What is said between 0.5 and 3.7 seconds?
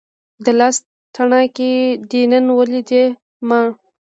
لاس تڼاکې دې نن ولیدې ما